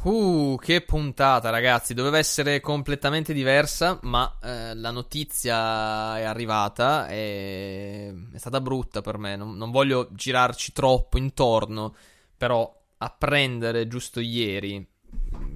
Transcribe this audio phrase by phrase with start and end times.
[0.00, 1.92] Uh, che puntata, ragazzi.
[1.92, 9.18] Doveva essere completamente diversa, ma eh, la notizia è arrivata e è stata brutta per
[9.18, 9.34] me.
[9.34, 11.94] Non, non voglio girarci troppo intorno,
[12.36, 14.86] però apprendere giusto ieri,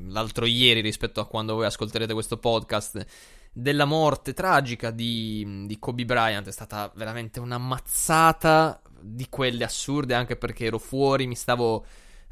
[0.08, 3.04] l'altro ieri rispetto a quando voi ascolterete questo podcast,
[3.52, 10.14] della morte tragica di, di Kobe Bryant è stata veramente una mazzata di quelle assurde,
[10.14, 11.84] anche perché ero fuori, mi stavo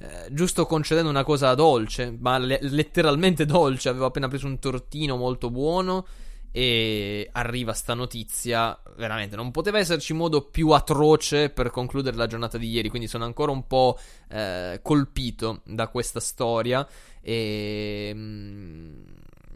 [0.02, 3.90] eh, giusto concedendo una cosa dolce, ma le- letteralmente dolce.
[3.90, 6.06] Avevo appena preso un tortino molto buono.
[6.52, 8.80] E arriva sta notizia.
[8.96, 12.88] Veramente, non poteva esserci modo più atroce per concludere la giornata di ieri.
[12.88, 13.98] Quindi sono ancora un po'
[14.28, 16.86] eh, colpito da questa storia.
[17.20, 18.10] E.
[18.14, 19.02] Mm,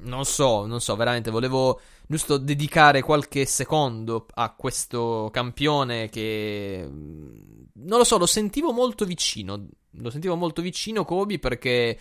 [0.04, 7.38] non so, non so, veramente volevo giusto dedicare qualche secondo a questo campione che mm,
[7.84, 9.66] non lo so, lo sentivo molto vicino
[9.98, 11.98] lo sentivo molto vicino Kobe perché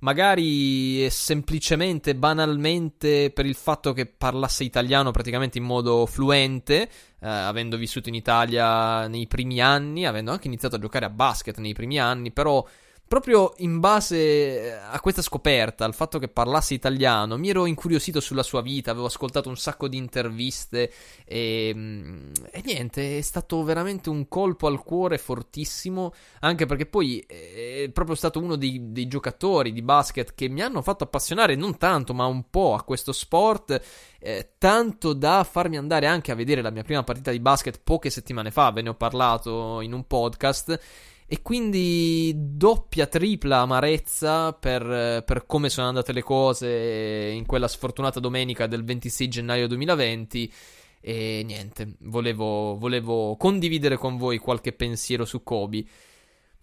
[0.00, 6.88] magari semplicemente, banalmente per il fatto che parlasse italiano praticamente in modo fluente, eh,
[7.26, 11.72] avendo vissuto in Italia nei primi anni, avendo anche iniziato a giocare a basket nei
[11.72, 12.64] primi anni, però
[13.06, 18.20] proprio in base eh, a questa scoperta, al fatto che parlasse italiano, mi ero incuriosito
[18.20, 20.92] sulla sua vita, avevo ascoltato un sacco di interviste
[21.24, 27.18] e, mm, e niente, è stato veramente un colpo al cuore fortissimo, anche perché poi
[27.20, 31.76] è proprio stato uno dei, dei giocatori di basket che mi hanno fatto appassionare non
[31.76, 33.80] tanto, ma un po' a questo sport,
[34.18, 38.10] eh, tanto da farmi andare anche a vedere la mia prima partita di basket poche
[38.10, 41.12] settimane fa, ve ne ho parlato in un podcast.
[41.26, 48.20] E quindi doppia, tripla amarezza per, per, come sono andate le cose in quella sfortunata
[48.20, 50.52] domenica del 26 gennaio 2020.
[51.00, 55.84] E niente, volevo, volevo condividere con voi qualche pensiero su Kobe.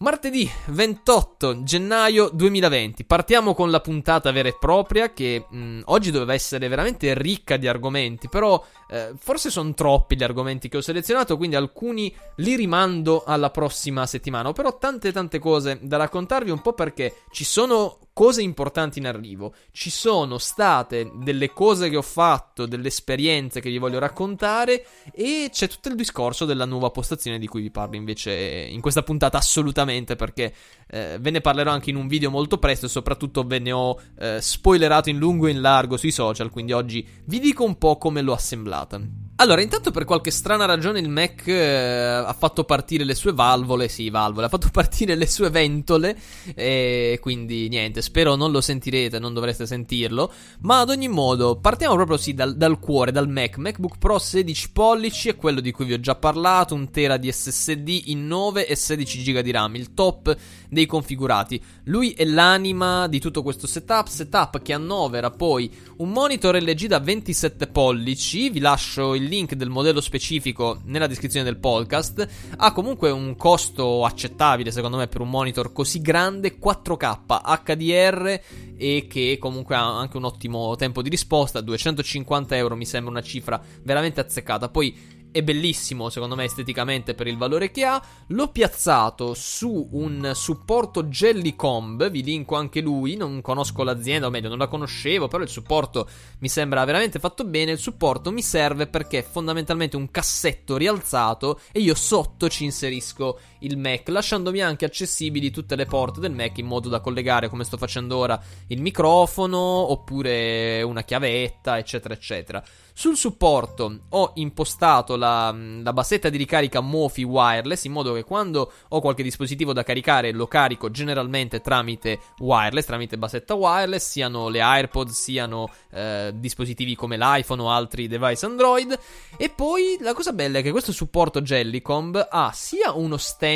[0.02, 3.06] Martedì 28 gennaio 2020.
[3.06, 7.68] Partiamo con la puntata vera e propria che mh, oggi doveva essere veramente ricca di
[7.68, 13.24] argomenti, però eh, forse sono troppi gli argomenti che ho selezionato, quindi alcuni li rimando
[13.24, 14.50] alla prossima settimana.
[14.50, 19.08] Ho però tante tante cose da raccontarvi un po' perché ci sono cose importanti in
[19.08, 19.54] arrivo.
[19.72, 25.50] Ci sono state delle cose che ho fatto, delle esperienze che vi voglio raccontare e
[25.52, 29.38] c'è tutto il discorso della nuova postazione di cui vi parlo invece in questa puntata
[29.38, 30.54] assolutamente perché
[30.88, 34.00] eh, ve ne parlerò anche in un video molto presto e soprattutto ve ne ho
[34.20, 37.98] eh, spoilerato in lungo e in largo sui social, quindi oggi vi dico un po'
[37.98, 39.00] come l'ho assemblata.
[39.42, 43.88] Allora, intanto per qualche strana ragione il Mac eh, ha fatto partire le sue valvole,
[43.88, 46.16] sì, valvole, ha fatto partire le sue ventole
[46.54, 51.96] e quindi niente, spero non lo sentirete, non dovreste sentirlo, ma ad ogni modo partiamo
[51.96, 55.86] proprio sì dal, dal cuore, dal Mac, MacBook Pro 16 pollici è quello di cui
[55.86, 59.76] vi ho già parlato, un tera di SSD in 9 e 16 GB di RAM,
[59.76, 60.38] il top
[60.70, 61.60] dei configurati.
[61.86, 67.00] Lui è l'anima di tutto questo setup, setup che annovera poi un monitor LG da
[67.00, 72.28] 27 pollici, vi lascio il link del modello specifico nella descrizione del podcast.
[72.58, 78.42] Ha comunque un costo accettabile, secondo me, per un monitor così grande, 4K HDR
[78.76, 81.62] e che comunque ha anche un ottimo tempo di risposta.
[81.62, 84.68] 250 euro mi sembra una cifra veramente azzeccata.
[84.68, 88.02] Poi è bellissimo secondo me esteticamente per il valore che ha.
[88.28, 94.50] L'ho piazzato su un supporto Jellycomb, vi linko anche lui, non conosco l'azienda, o meglio
[94.50, 96.08] non la conoscevo, però il supporto
[96.40, 97.72] mi sembra veramente fatto bene.
[97.72, 103.40] Il supporto mi serve perché è fondamentalmente un cassetto rialzato e io sotto ci inserisco
[103.62, 107.64] il Mac, lasciandomi anche accessibili tutte le porte del Mac in modo da collegare come
[107.64, 112.64] sto facendo ora il microfono oppure una chiavetta, eccetera, eccetera.
[112.94, 118.72] Sul supporto ho impostato la, la, bassetta di ricarica Mofi wireless in modo che quando
[118.90, 124.62] ho qualche dispositivo da caricare lo carico generalmente tramite wireless, tramite bassetta wireless, siano le
[124.62, 129.00] AirPods, siano eh, dispositivi come l'iPhone o altri device Android.
[129.38, 133.51] E poi la cosa bella è che questo supporto Jellycomb ha sia uno stand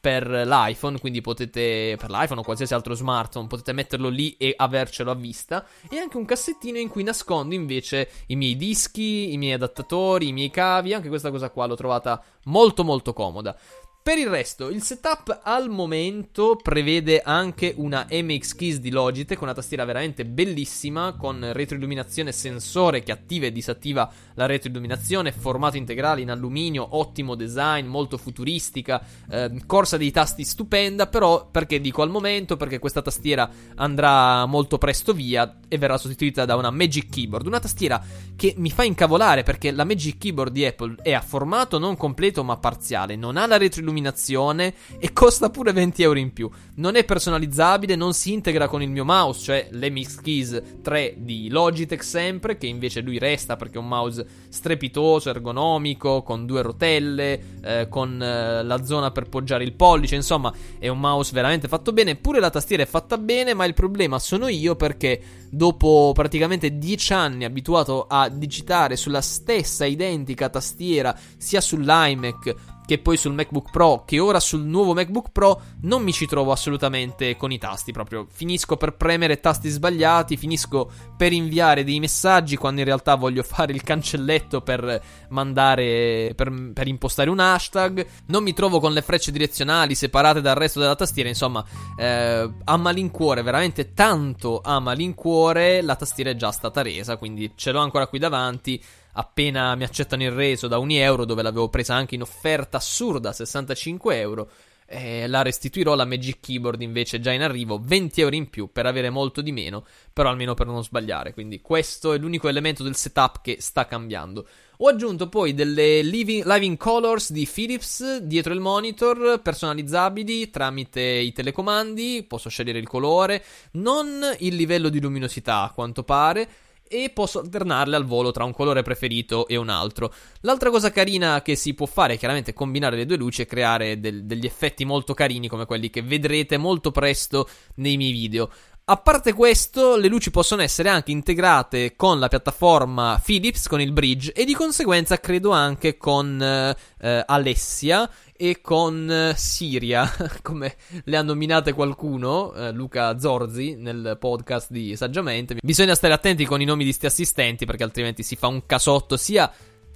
[0.00, 5.12] per l'iPhone, quindi potete per l'iPhone o qualsiasi altro smartphone potete metterlo lì e avercelo
[5.12, 9.52] a vista e anche un cassettino in cui nascondo invece i miei dischi, i miei
[9.52, 13.56] adattatori, i miei cavi, anche questa cosa qua l'ho trovata molto molto comoda.
[14.04, 19.54] Per il resto, il setup al momento prevede anche una MX Keys di Logitech, una
[19.54, 26.32] tastiera veramente bellissima con retroilluminazione sensore che attiva e disattiva la retroilluminazione, formato integrale in
[26.32, 29.00] alluminio, ottimo design, molto futuristica,
[29.30, 32.56] eh, corsa dei tasti stupenda, però perché dico al momento?
[32.56, 37.60] Perché questa tastiera andrà molto presto via e verrà sostituita da una Magic Keyboard, una
[37.60, 41.96] tastiera che mi fa incavolare perché la Magic Keyboard di Apple è a formato non
[41.96, 46.50] completo ma parziale, non ha la retroilluminazione illuminazione e costa pure 20 euro in più.
[46.76, 51.48] Non è personalizzabile, non si integra con il mio mouse, cioè l'MX Keys 3 di
[51.50, 57.40] Logitech sempre, che invece lui resta perché è un mouse strepitoso, ergonomico, con due rotelle,
[57.62, 61.92] eh, con eh, la zona per poggiare il pollice, insomma è un mouse veramente fatto
[61.92, 66.78] bene, pure la tastiera è fatta bene, ma il problema sono io perché dopo praticamente
[66.78, 72.54] 10 anni abituato a digitare sulla stessa identica tastiera sia sull'iMac
[72.92, 76.52] che poi sul MacBook Pro, che ora sul nuovo MacBook Pro non mi ci trovo
[76.52, 82.56] assolutamente con i tasti, proprio finisco per premere tasti sbagliati, finisco per inviare dei messaggi
[82.56, 88.42] quando in realtà voglio fare il cancelletto per mandare, per, per impostare un hashtag, non
[88.42, 91.64] mi trovo con le frecce direzionali separate dal resto della tastiera, insomma,
[91.96, 97.72] eh, a malincuore, veramente tanto a malincuore, la tastiera è già stata resa, quindi ce
[97.72, 101.94] l'ho ancora qui davanti appena mi accettano il reso da un euro, dove l'avevo presa
[101.94, 104.50] anche in offerta assurda, 65 euro.
[104.94, 108.84] Eh, la restituirò la Magic Keyboard invece già in arrivo 20 euro in più per
[108.84, 112.94] avere molto di meno però almeno per non sbagliare quindi questo è l'unico elemento del
[112.94, 118.60] setup che sta cambiando ho aggiunto poi delle living, living colors di Philips dietro il
[118.60, 123.42] monitor personalizzabili tramite i telecomandi posso scegliere il colore
[123.72, 126.48] non il livello di luminosità a quanto pare
[126.92, 130.12] e posso alternarle al volo tra un colore preferito e un altro.
[130.42, 133.98] L'altra cosa carina che si può fare è chiaramente combinare le due luci e creare
[133.98, 138.50] del, degli effetti molto carini come quelli che vedrete molto presto nei miei video.
[138.84, 143.92] A parte questo, le luci possono essere anche integrate con la piattaforma Philips, con il
[143.92, 150.10] bridge, e di conseguenza credo anche con eh, Alessia e con eh, Siria,
[150.42, 150.74] come
[151.04, 155.58] le ha nominate qualcuno, eh, Luca Zorzi, nel podcast di Saggiamente.
[155.62, 159.16] Bisogna stare attenti con i nomi di sti assistenti perché altrimenti si fa un casotto
[159.16, 159.48] sia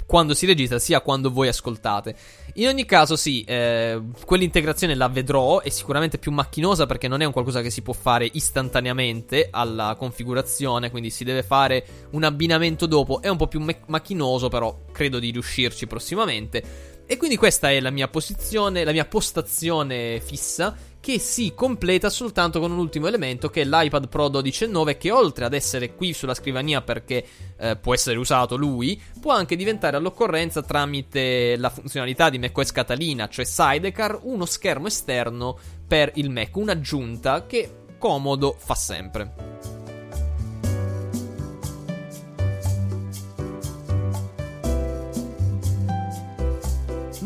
[0.07, 2.15] quando si registra sia quando voi ascoltate.
[2.55, 7.25] In ogni caso, sì, eh, quell'integrazione la vedrò, è sicuramente più macchinosa perché non è
[7.25, 12.87] un qualcosa che si può fare istantaneamente alla configurazione, quindi si deve fare un abbinamento
[12.87, 16.95] dopo, è un po' più me- macchinoso, però credo di riuscirci prossimamente.
[17.09, 22.59] E quindi questa è la mia posizione, la mia postazione fissa che si completa soltanto
[22.59, 26.35] con un ultimo elemento che è l'iPad Pro 12.9 che oltre ad essere qui sulla
[26.35, 27.25] scrivania perché
[27.59, 33.29] eh, può essere usato lui, può anche diventare all'occorrenza tramite la funzionalità di macOS Catalina,
[33.29, 35.57] cioè Sidecar, uno schermo esterno
[35.87, 39.76] per il Mac, un'aggiunta che comodo fa sempre.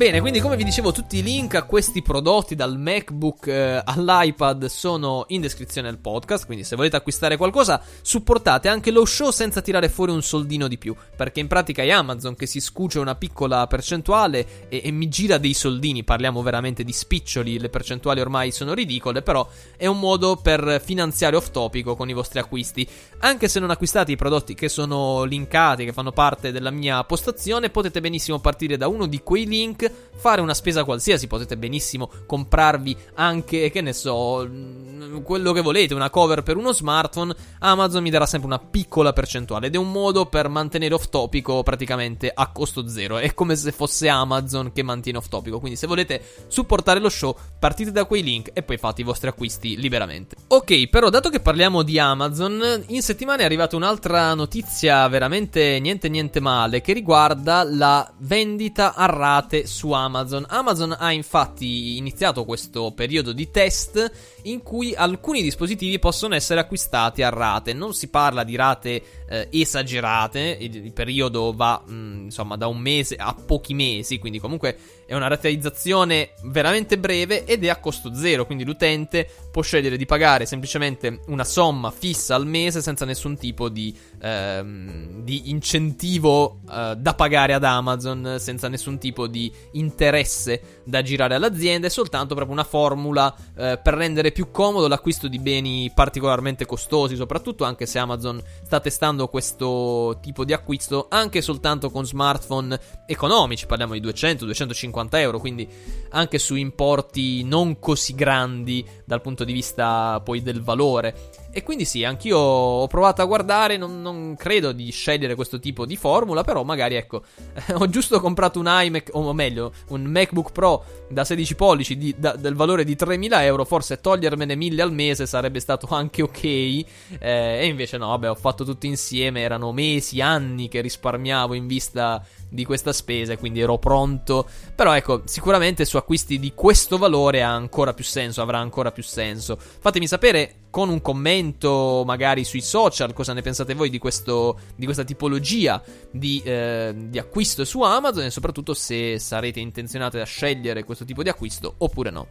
[0.00, 4.64] Bene, quindi come vi dicevo, tutti i link a questi prodotti dal MacBook eh, all'iPad
[4.64, 9.60] sono in descrizione del podcast, quindi se volete acquistare qualcosa supportate anche lo show senza
[9.60, 13.14] tirare fuori un soldino di più, perché in pratica è Amazon che si scuce una
[13.14, 18.52] piccola percentuale e, e mi gira dei soldini, parliamo veramente di spiccioli, le percentuali ormai
[18.52, 22.88] sono ridicole, però è un modo per finanziare off topico con i vostri acquisti.
[23.18, 27.68] Anche se non acquistate i prodotti che sono linkati, che fanno parte della mia postazione,
[27.68, 29.88] potete benissimo partire da uno di quei link
[30.20, 35.94] fare una spesa qualsiasi, potete benissimo comprarvi anche, che ne so, mm, quello che volete,
[35.94, 39.90] una cover per uno smartphone, Amazon mi darà sempre una piccola percentuale ed è un
[39.90, 44.82] modo per mantenere off topico praticamente a costo zero, è come se fosse Amazon che
[44.82, 48.76] mantiene off topico, quindi se volete supportare lo show partite da quei link e poi
[48.76, 50.36] fate i vostri acquisti liberamente.
[50.48, 56.10] Ok, però dato che parliamo di Amazon, in settimana è arrivata un'altra notizia veramente niente
[56.10, 60.44] niente male che riguarda la vendita a rate su su Amazon.
[60.46, 67.22] Amazon ha infatti iniziato questo periodo di test in cui alcuni dispositivi possono essere acquistati
[67.22, 67.72] a rate.
[67.72, 72.66] Non si parla di rate eh, esagerate, il, il, periodo va mh, mm, insomma da
[72.66, 77.80] un mese a pochi mesi, quindi comunque è una rateizzazione veramente breve ed è a
[77.80, 83.04] costo zero, quindi l'utente può scegliere di pagare semplicemente una somma fissa al mese senza
[83.04, 89.52] nessun tipo di, ehm, di incentivo eh, da pagare ad Amazon, senza nessun tipo di
[89.72, 95.28] interesse da girare all'azienda, è soltanto proprio una formula eh, per rendere più comodo l'acquisto
[95.28, 101.42] di beni particolarmente costosi, soprattutto anche se Amazon sta testando questo tipo di acquisto anche
[101.42, 105.68] soltanto con smartphone economici, parliamo di 200-250 euro, quindi
[106.10, 111.39] anche su importi non così grandi dal punto di vista poi del valore.
[111.52, 115.84] E quindi sì, anch'io ho provato a guardare, non, non, credo di scegliere questo tipo
[115.84, 117.22] di formula, però magari ecco,
[117.74, 122.36] ho giusto comprato un iMac, o meglio, un MacBook Pro da 16 pollici di, da,
[122.36, 126.84] del valore di 3.000 euro, forse togliermene 1.000 al mese sarebbe stato anche ok, eh,
[127.18, 132.24] e invece no, vabbè, ho fatto tutto insieme, erano mesi, anni che risparmiavo in vista
[132.48, 134.46] di questa spesa, quindi ero pronto.
[134.74, 139.02] Però ecco, sicuramente su acquisti di questo valore ha ancora più senso, avrà ancora più
[139.02, 139.56] senso.
[139.58, 144.84] Fatemi sapere con un commento magari sui social cosa ne pensate voi di, questo, di
[144.84, 150.84] questa tipologia di, eh, di acquisto su Amazon e soprattutto se sarete intenzionati a scegliere
[150.84, 152.28] questo tipo di acquisto oppure no.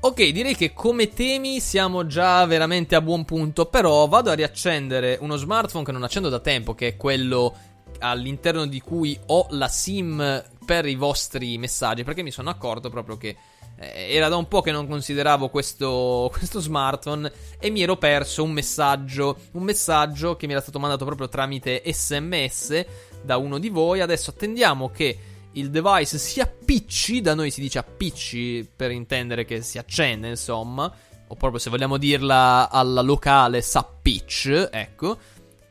[0.00, 5.16] Ok, direi che come temi siamo già veramente a buon punto, però vado a riaccendere
[5.22, 7.54] uno smartphone che non accendo da tempo, che è quello
[8.00, 13.16] all'interno di cui ho la SIM per i vostri messaggi, perché mi sono accorto proprio
[13.16, 13.36] che
[13.76, 18.42] eh, era da un po' che non consideravo questo, questo, smartphone e mi ero perso
[18.42, 22.84] un messaggio, un messaggio che mi era stato mandato proprio tramite SMS
[23.22, 24.00] da uno di voi.
[24.00, 25.18] Adesso attendiamo che
[25.52, 30.92] il device si appicci, da noi si dice appicci per intendere che si accende, insomma,
[31.26, 35.18] o proprio se vogliamo dirla alla locale, s'appicci, ecco.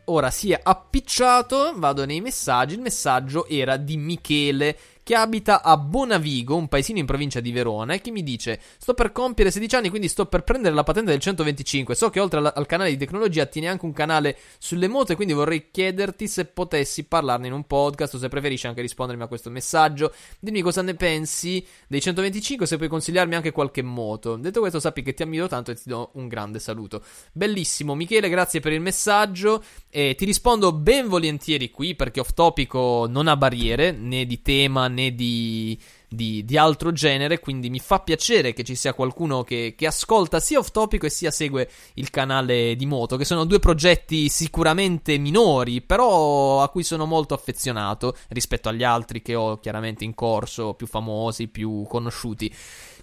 [0.05, 5.77] Ora si è appicciato, vado nei messaggi, il messaggio era di Michele che abita a
[5.77, 9.75] Bonavigo, un paesino in provincia di Verona, e che mi dice: Sto per compiere 16
[9.75, 11.93] anni, quindi sto per prendere la patente del 125.
[11.93, 15.15] So che oltre al, al canale di tecnologia tieni anche un canale sulle moto, e
[15.15, 19.27] quindi vorrei chiederti se potessi parlarne in un podcast o se preferisci anche rispondermi a
[19.27, 20.13] questo messaggio.
[20.39, 24.37] Dimmi cosa ne pensi dei 125, se puoi consigliarmi anche qualche moto.
[24.37, 27.03] Detto questo, sappi che ti ammiro tanto e ti do un grande saluto.
[27.33, 29.63] Bellissimo, Michele, grazie per il messaggio.
[29.89, 34.87] E ti rispondo ben volentieri qui perché off topico non ha barriere né di tema
[34.93, 39.73] né di, di, di, altro genere, quindi mi fa piacere che ci sia qualcuno che,
[39.75, 43.59] che, ascolta sia off topic e sia segue il canale di moto, che sono due
[43.59, 50.03] progetti sicuramente minori, però a cui sono molto affezionato rispetto agli altri che ho chiaramente
[50.03, 52.53] in corso, più famosi, più conosciuti.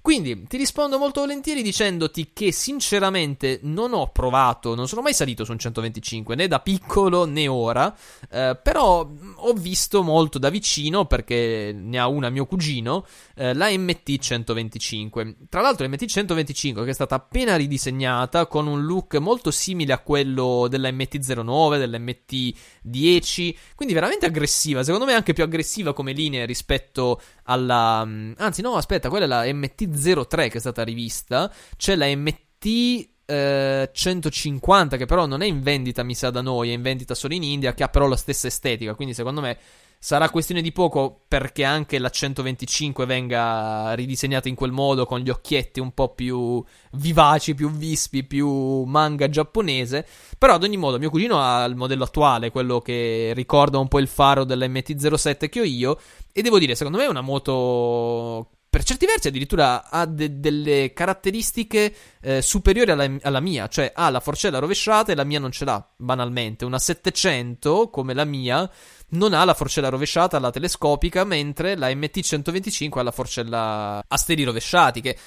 [0.02, 5.44] Quindi ti rispondo molto volentieri dicendoti che sinceramente non ho provato, non sono mai salito
[5.44, 7.94] su un 125 né da piccolo né ora,
[8.30, 13.04] eh, però ho visto molto da vicino perché ne ha una mio cugino,
[13.34, 15.36] eh, la MT 125.
[15.50, 19.98] Tra l'altro MT 125 che è stata appena ridisegnata con un look molto simile a
[19.98, 25.92] quello della MT 09, della MT 10, quindi veramente aggressiva, secondo me anche più aggressiva
[25.92, 28.04] come linea rispetto alla...
[28.04, 33.08] Mm, anzi no, aspetta, quella è la MT03 che è stata rivista, c'è la MT...
[33.30, 37.14] 150 eh, che però non è in vendita mi sa da noi è in vendita
[37.14, 38.94] solo in India che ha però la stessa estetica.
[38.96, 39.56] Quindi secondo me
[40.02, 45.28] Sarà questione di poco perché anche la 125 venga ridisegnata in quel modo con gli
[45.28, 50.06] occhietti un po' più vivaci, più vispi, più manga giapponese.
[50.38, 53.98] Però ad ogni modo mio cugino ha il modello attuale, quello che ricorda un po'
[53.98, 56.00] il faro dell'MT07 che ho io.
[56.32, 60.92] E devo dire, secondo me è una moto per certi versi addirittura ha de- delle
[60.92, 65.50] caratteristiche eh, superiori alla, alla, mia, cioè ha la forcella rovesciata e la mia non
[65.50, 66.64] ce l'ha, banalmente.
[66.64, 68.70] Una 700 come la mia
[69.08, 74.44] non ha la forcella rovesciata, la telescopica, mentre la MT125 ha la forcella a steli
[74.44, 75.18] rovesciati, che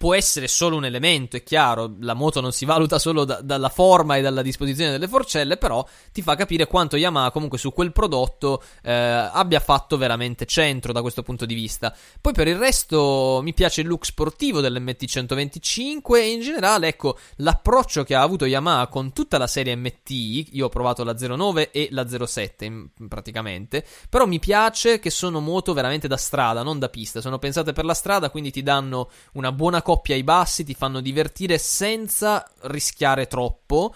[0.00, 3.68] può essere solo un elemento, è chiaro, la moto non si valuta solo da, dalla
[3.68, 7.92] forma e dalla disposizione delle forcelle, però ti fa capire quanto Yamaha comunque su quel
[7.92, 11.94] prodotto eh, abbia fatto veramente centro da questo punto di vista.
[12.18, 18.02] Poi per il resto mi piace il look sportivo dell'MT125 e in generale, ecco, l'approccio
[18.02, 21.88] che ha avuto Yamaha con tutta la serie MT, io ho provato la 09 e
[21.90, 27.20] la 07 praticamente, però mi piace che sono moto veramente da strada, non da pista,
[27.20, 31.00] sono pensate per la strada, quindi ti danno una buona coppia ai bassi, ti fanno
[31.00, 33.92] divertire senza rischiare troppo.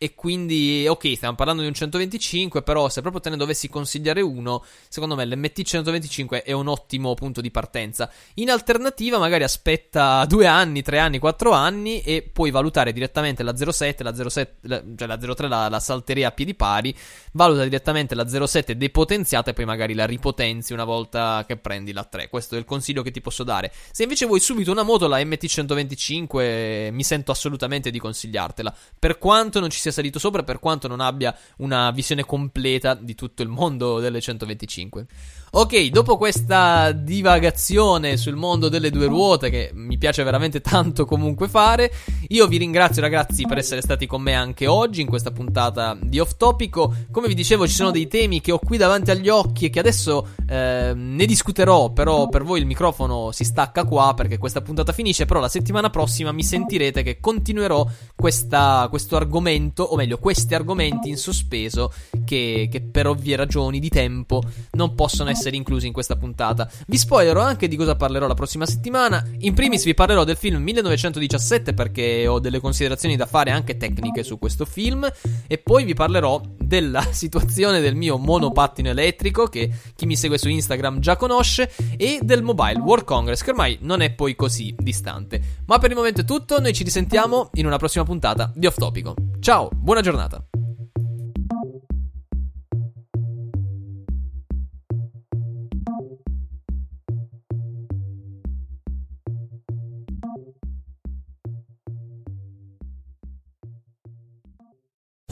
[0.00, 4.20] E quindi, ok, stiamo parlando di un 125, però se proprio te ne dovessi consigliare
[4.20, 8.08] uno, secondo me l'MT 125 è un ottimo punto di partenza.
[8.34, 13.56] In alternativa, magari aspetta due anni, tre anni, quattro anni e puoi valutare direttamente la
[13.56, 16.96] 07, la 07, la, cioè la 03, la, la salteria a piedi pari,
[17.32, 22.04] valuta direttamente la 07 depotenziata e poi magari la ripotenzi una volta che prendi la
[22.04, 22.28] 3.
[22.28, 23.72] Questo è il consiglio che ti posso dare.
[23.90, 28.72] Se invece vuoi subito una moto, la MT 125, mi sento assolutamente di consigliartela.
[28.96, 32.94] Per quanto non ci sia sia salito sopra per quanto non abbia una visione completa
[32.94, 35.06] di tutto il mondo delle 125.
[35.50, 41.48] Ok, dopo questa divagazione sul mondo delle due ruote, che mi piace veramente tanto comunque
[41.48, 41.90] fare,
[42.28, 46.18] io vi ringrazio ragazzi per essere stati con me anche oggi in questa puntata di
[46.18, 46.94] Off Topico.
[47.10, 49.78] Come vi dicevo, ci sono dei temi che ho qui davanti agli occhi e che
[49.78, 54.92] adesso eh, ne discuterò, però per voi il microfono si stacca qua perché questa puntata
[54.92, 60.54] finisce, però la settimana prossima mi sentirete che continuerò questa, questo argomento, o meglio, questi
[60.54, 61.90] argomenti in sospeso
[62.26, 66.68] che, che per ovvie ragioni di tempo non possono essere essere inclusi in questa puntata.
[66.86, 69.24] Vi spoilerò anche di cosa parlerò la prossima settimana.
[69.38, 74.24] In primis vi parlerò del film 1917 perché ho delle considerazioni da fare anche tecniche
[74.24, 75.10] su questo film
[75.46, 80.48] e poi vi parlerò della situazione del mio monopattino elettrico che chi mi segue su
[80.48, 85.40] Instagram già conosce e del Mobile World Congress che ormai non è poi così distante.
[85.66, 88.76] Ma per il momento è tutto, noi ci risentiamo in una prossima puntata di Off
[88.76, 89.14] Topico.
[89.40, 90.57] Ciao, buona giornata.